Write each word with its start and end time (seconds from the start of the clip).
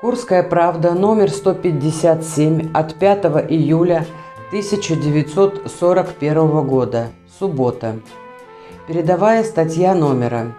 Курская 0.00 0.44
правда, 0.44 0.94
номер 0.94 1.28
157 1.28 2.70
от 2.72 2.94
5 2.94 3.24
июля 3.50 4.06
1941 4.50 6.66
года, 6.68 7.08
суббота. 7.36 7.96
Передовая 8.86 9.42
статья 9.42 9.96
номера. 9.96 10.52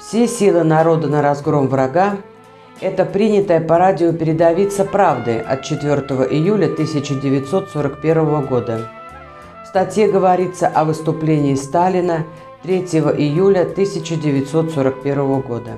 Все 0.00 0.26
силы 0.26 0.64
народа 0.64 1.08
на 1.08 1.20
разгром 1.20 1.68
врага– 1.68 2.16
это 2.80 3.04
принятая 3.04 3.60
по 3.60 3.76
радио 3.76 4.14
передовица 4.14 4.86
«Правды» 4.86 5.38
от 5.38 5.64
4 5.64 5.90
июля 6.30 6.72
1941 6.72 8.46
года. 8.46 8.88
В 9.64 9.66
статье 9.68 10.10
говорится 10.10 10.66
о 10.66 10.86
выступлении 10.86 11.56
Сталина 11.56 12.24
3 12.62 12.78
июля 12.78 13.64
1941 13.64 15.40
года. 15.42 15.72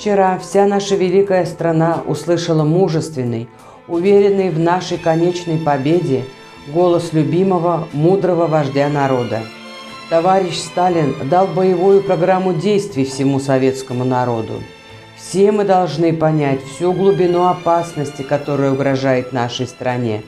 Вчера 0.00 0.38
вся 0.38 0.64
наша 0.64 0.96
великая 0.96 1.44
страна 1.44 2.02
услышала 2.06 2.64
мужественный, 2.64 3.50
уверенный 3.86 4.48
в 4.48 4.58
нашей 4.58 4.96
конечной 4.96 5.58
победе 5.58 6.24
голос 6.72 7.12
любимого, 7.12 7.86
мудрого 7.92 8.46
вождя 8.46 8.88
народа. 8.88 9.42
Товарищ 10.08 10.56
Сталин 10.56 11.14
дал 11.28 11.46
боевую 11.48 12.02
программу 12.02 12.54
действий 12.54 13.04
всему 13.04 13.40
советскому 13.40 14.04
народу. 14.04 14.62
Все 15.18 15.52
мы 15.52 15.64
должны 15.64 16.14
понять 16.14 16.64
всю 16.64 16.94
глубину 16.94 17.46
опасности, 17.46 18.22
которая 18.22 18.72
угрожает 18.72 19.34
нашей 19.34 19.66
стране, 19.66 20.22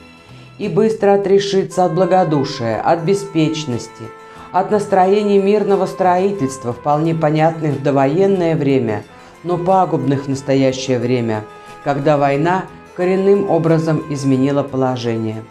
и 0.59 0.67
быстро 0.67 1.15
отрешиться 1.15 1.85
от 1.85 1.95
благодушия, 1.95 2.79
от 2.79 2.99
беспечности, 2.99 4.03
от 4.51 4.69
настроений 4.69 5.39
мирного 5.39 5.87
строительства, 5.87 6.73
вполне 6.73 7.15
понятных 7.15 7.77
в 7.77 7.81
довоенное 7.81 8.55
время– 8.55 9.01
но 9.43 9.57
пагубных 9.57 10.25
в 10.25 10.29
настоящее 10.29 10.99
время, 10.99 11.43
когда 11.83 12.17
война 12.17 12.65
коренным 12.95 13.49
образом 13.49 14.03
изменила 14.09 14.63
положение. 14.63 15.43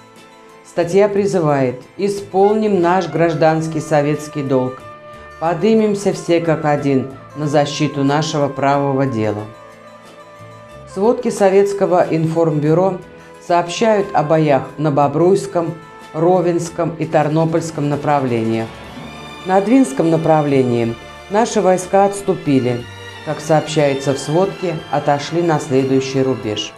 Статья 0.66 1.08
призывает 1.08 1.82
«Исполним 1.98 2.80
наш 2.80 3.08
гражданский 3.08 3.80
советский 3.80 4.42
долг, 4.42 4.80
подымемся 5.40 6.12
все 6.12 6.40
как 6.40 6.64
один 6.64 7.10
на 7.36 7.46
защиту 7.46 8.04
нашего 8.04 8.48
правого 8.48 9.06
дела». 9.06 9.42
Сводки 10.94 11.30
Советского 11.30 12.06
информбюро 12.10 12.98
сообщают 13.46 14.06
о 14.14 14.22
боях 14.22 14.62
на 14.78 14.90
Бобруйском, 14.90 15.74
Ровенском 16.12 16.94
и 16.98 17.06
Тарнопольском 17.06 17.88
направлениях. 17.88 18.68
На 19.46 19.60
Двинском 19.60 20.10
направлении 20.10 20.94
наши 21.30 21.60
войска 21.60 22.04
отступили– 22.04 22.84
как 23.24 23.40
сообщается 23.40 24.14
в 24.14 24.18
сводке, 24.18 24.76
отошли 24.90 25.42
на 25.42 25.60
следующий 25.60 26.22
рубеж. 26.22 26.72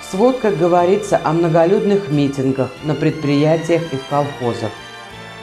В 0.00 0.10
сводках 0.10 0.56
говорится 0.56 1.20
о 1.22 1.32
многолюдных 1.32 2.10
митингах 2.10 2.70
на 2.84 2.94
предприятиях 2.94 3.82
и 3.92 3.96
в 3.96 4.06
колхозах, 4.08 4.70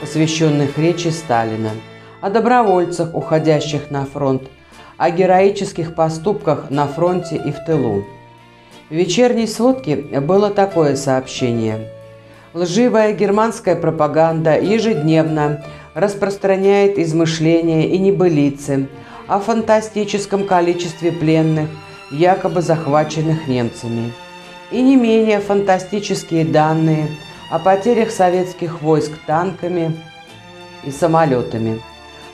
посвященных 0.00 0.78
речи 0.78 1.08
Сталина, 1.08 1.70
о 2.20 2.30
добровольцах, 2.30 3.14
уходящих 3.14 3.90
на 3.90 4.06
фронт, 4.06 4.44
о 4.96 5.10
героических 5.10 5.94
поступках 5.94 6.70
на 6.70 6.86
фронте 6.86 7.36
и 7.36 7.50
в 7.50 7.64
тылу. 7.66 8.04
В 8.88 8.94
вечерней 8.94 9.46
сводке 9.46 9.96
было 9.96 10.50
такое 10.50 10.94
сообщение. 10.96 11.90
Лживая 12.54 13.12
германская 13.12 13.74
пропаганда 13.74 14.58
ежедневно 14.60 15.64
распространяет 15.94 16.98
измышления 16.98 17.88
и 17.88 17.98
небылицы– 17.98 18.88
о 19.26 19.40
фантастическом 19.40 20.46
количестве 20.46 21.12
пленных, 21.12 21.68
якобы 22.10 22.62
захваченных 22.62 23.48
немцами, 23.48 24.12
и 24.70 24.82
не 24.82 24.96
менее 24.96 25.40
фантастические 25.40 26.44
данные 26.44 27.08
о 27.50 27.58
потерях 27.58 28.10
советских 28.10 28.82
войск 28.82 29.12
танками 29.26 29.96
и 30.84 30.90
самолетами. 30.90 31.80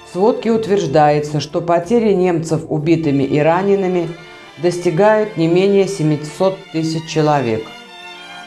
В 0.06 0.12
сводке 0.12 0.50
утверждается, 0.50 1.38
что 1.40 1.60
потери 1.60 2.12
немцев 2.12 2.62
убитыми 2.68 3.22
и 3.22 3.38
ранеными 3.38 4.08
достигают 4.58 5.36
не 5.36 5.46
менее 5.46 5.86
700 5.86 6.58
тысяч 6.72 7.06
человек. 7.08 7.64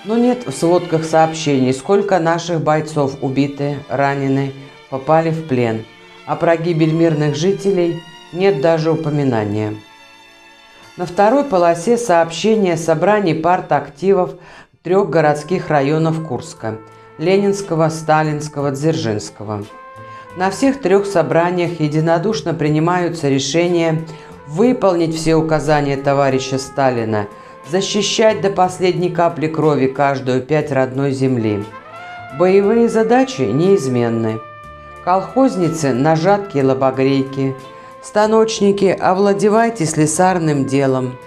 Но 0.03 0.17
нет 0.17 0.45
в 0.45 0.51
сводках 0.51 1.05
сообщений, 1.05 1.73
сколько 1.73 2.19
наших 2.19 2.61
бойцов 2.61 3.17
убиты, 3.21 3.77
ранены, 3.87 4.51
попали 4.89 5.29
в 5.29 5.47
плен, 5.47 5.85
а 6.25 6.35
про 6.35 6.57
гибель 6.57 6.91
мирных 6.91 7.35
жителей– 7.35 8.01
нет 8.33 8.61
даже 8.61 8.91
упоминания. 8.91 9.75
На 10.97 11.05
второй 11.05 11.43
полосе 11.43 11.97
сообщение 11.97 12.77
собраний 12.77 13.33
партактивов 13.33 14.35
трех 14.83 15.09
городских 15.09 15.69
районов 15.69 16.27
Курска– 16.27 16.77
Ленинского, 17.17 17.89
Сталинского, 17.89 18.71
Дзержинского. 18.71 19.65
На 20.35 20.49
всех 20.49 20.81
трех 20.81 21.05
собраниях 21.05 21.79
единодушно 21.79 22.53
принимаются 22.53 23.29
решения 23.29 24.01
выполнить 24.47 25.15
все 25.15 25.35
указания 25.35 25.95
товарища 25.95 26.57
Сталина, 26.57 27.27
защищать 27.69 28.41
до 28.41 28.49
последней 28.49 29.09
капли 29.09 29.47
крови 29.47 29.87
каждую 29.87 30.41
пять 30.41 30.71
родной 30.71 31.11
земли. 31.11 31.63
Боевые 32.37 32.89
задачи 32.89 33.41
неизменны. 33.41 34.39
Колхозницы 35.05 35.93
на 35.93 36.15
жаткие 36.15 36.63
лобогрейки– 36.63 37.55
Станочники, 38.03 38.85
овладевайте 38.99 39.85
слесарным 39.85 40.65
делом. 40.65 41.17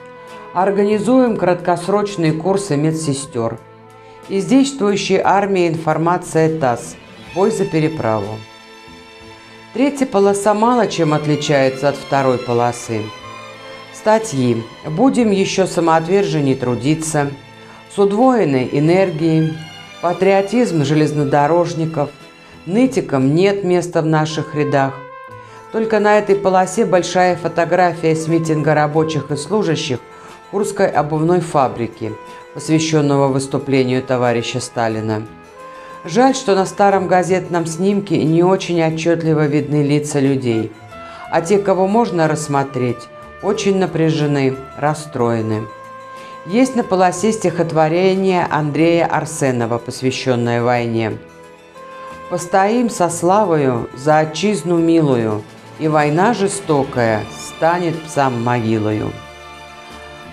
Организуем 0.53 1.39
краткосрочные 1.39 2.35
курсы 2.35 2.77
медсестер. 2.77 3.59
Из 4.29 4.45
действующей 4.45 5.19
армии 5.19 5.69
информация 5.69 6.61
ТАСС. 6.61 6.97
Бой 7.35 7.51
за 7.51 7.65
переправу. 7.65 8.39
Третья 9.73 10.05
полоса 10.05 10.53
мало 10.53 10.87
чем 10.87 11.15
отличается 11.15 11.89
от 11.89 11.97
второй 11.97 12.37
полосы. 12.37 13.05
Статьи 13.95 14.63
«Будем 14.87 15.31
еще 15.31 15.67
самоотверженней 15.67 16.57
трудиться», 16.57 17.31
«С 17.95 17.99
удвоенной 17.99 18.69
энергией», 18.71 19.57
«Патриотизм 20.03 20.85
железнодорожников», 20.85 22.11
«Нытикам 22.67 23.35
нет 23.35 23.65
места 23.65 24.03
в 24.03 24.07
наших 24.07 24.55
рядах», 24.55 24.93
только 25.77 26.01
на 26.01 26.17
этой 26.17 26.37
полосе 26.37 26.87
большая 26.87 27.37
фотография 27.37 28.17
с 28.17 28.29
митинга 28.29 28.73
рабочих 28.73 29.31
и 29.31 29.37
служащих 29.37 29.99
Курской 30.51 30.89
обувной 30.89 31.41
фабрики, 31.41 32.15
посвященного 32.55 33.29
выступлению 33.29 34.03
товарища 34.03 34.61
Сталина. 34.61 35.27
Жаль, 36.07 36.35
что 36.35 36.55
на 36.55 36.65
старом 36.65 37.09
газетном 37.09 37.67
снимке 37.67 38.25
не 38.25 38.43
очень 38.43 38.83
отчетливо 38.83 39.45
видны 39.45 39.83
лица 39.83 40.19
людей, 40.19 40.73
а 41.31 41.43
те, 41.43 41.59
кого 41.59 41.87
можно 41.87 42.27
рассмотреть, 42.27 43.09
очень 43.43 43.77
напряжены, 43.77 44.57
расстроены. 44.79 45.67
Есть 46.47 46.75
на 46.75 46.85
полосе 46.85 47.33
стихотворение 47.33 48.47
Андрея 48.51 49.05
Арсенова, 49.05 49.77
посвященное 49.77 50.63
войне. 50.63 51.19
«Постоим 52.31 52.89
со 52.89 53.11
славою 53.11 53.91
за 53.95 54.21
отчизну 54.21 54.79
милую, 54.79 55.45
и 55.79 55.89
война 55.89 56.35
жестокая 56.35 57.25
станет 57.39 58.01
псам 58.03 58.43
могилою. 58.43 59.13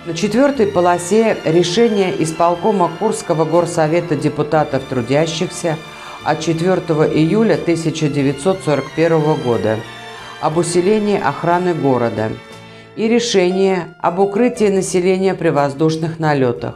На 0.06 0.14
четвертой 0.14 0.68
полосе 0.68 1.38
решение 1.46 2.22
исполкома 2.22 2.92
Курского 3.00 3.46
горсовета 3.46 4.16
депутатов 4.16 4.84
трудящихся 4.90 5.78
от 6.26 6.42
4 6.42 6.72
июля 7.14 7.54
1941 7.54 9.36
года 9.44 9.80
об 10.42 10.58
усилении 10.58 11.20
охраны 11.20 11.74
города 11.74 12.30
и 12.96 13.08
решение 13.08 13.96
об 14.00 14.20
укрытии 14.20 14.70
населения 14.70 15.36
при 15.36 15.50
воздушных 15.50 16.20
налетах. 16.20 16.76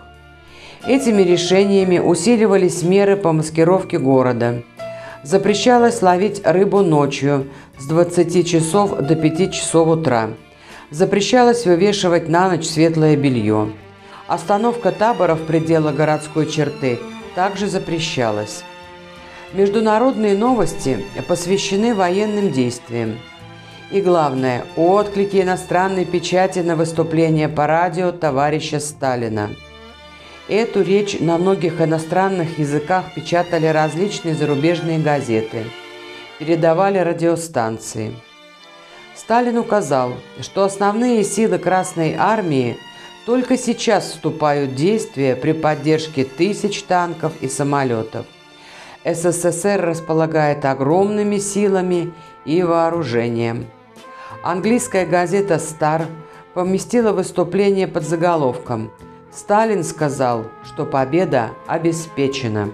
Этими 0.86 1.22
решениями 1.22 2.00
усиливались 2.00 2.84
меры 2.84 3.18
по 3.18 3.34
маскировке 3.34 4.00
города– 4.00 4.62
Запрещалось 5.24 6.02
ловить 6.02 6.42
рыбу 6.46 6.82
ночью 6.82 7.48
с 7.80 7.88
20 7.88 8.48
часов 8.48 8.98
до 8.98 9.16
5 9.16 9.54
часов 9.54 9.88
утра. 9.88 10.30
Запрещалось 10.92 11.66
вывешивать 11.66 12.30
на 12.30 12.50
ночь 12.50 12.66
светлое 12.66 13.16
белье. 13.16 13.72
Остановка 14.28 14.92
табора 14.92 15.36
в 15.36 15.46
пределах 15.46 15.96
городской 15.96 16.46
черты 16.46 17.00
также 17.36 17.68
запрещалась. 17.68 18.64
Международные 19.54 20.38
новости 20.38 21.04
посвящены 21.28 21.96
военным 21.96 22.52
действиям. 22.52 23.18
И 23.92 24.02
главное– 24.02 24.66
отклики 24.76 25.42
иностранной 25.42 26.06
печати 26.06 26.60
на 26.60 26.76
выступление 26.76 27.48
по 27.48 27.68
радио 27.68 28.12
товарища 28.12 28.80
Сталина– 28.80 29.50
Эту 30.50 30.82
речь 30.82 31.20
на 31.20 31.38
многих 31.38 31.82
иностранных 31.82 32.58
языках 32.58 33.14
печатали 33.14 33.66
различные 33.68 34.34
зарубежные 34.34 34.98
газеты, 34.98 35.66
передавали 36.40 37.00
радиостанции. 37.00 38.16
Сталин 39.14 39.58
указал, 39.58 40.14
что 40.40 40.64
основные 40.64 41.26
силы 41.26 41.58
Красной 41.58 42.16
Армии 42.18 42.78
только 43.26 43.58
сейчас 43.58 44.06
вступают 44.06 44.72
в 44.72 44.76
действие 44.76 45.36
при 45.36 45.52
поддержке 45.52 46.24
тысяч 46.24 46.82
танков 46.84 47.34
и 47.42 47.50
самолетов. 47.50 48.26
СССР 49.04 49.82
располагает 49.82 50.64
огромными 50.64 51.40
силами 51.40 52.14
и 52.46 52.64
вооружением. 52.64 53.68
Английская 54.44 55.06
газета 55.06 55.60
«Стар» 55.60 56.08
поместила 56.54 57.12
выступление 57.12 57.88
под 57.88 58.04
заголовком 58.04 58.94
«Сталин 59.32 59.84
сказал, 59.84 60.46
что 60.64 60.86
победа 60.86 61.52
обеспечена». 61.68 62.72